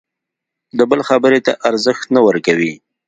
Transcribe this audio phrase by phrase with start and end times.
[0.77, 2.73] د بل خبرې ته ارزښت نه ورکوي.